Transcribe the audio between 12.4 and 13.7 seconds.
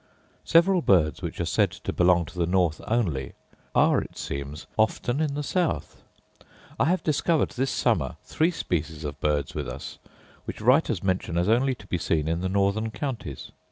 the northern counties.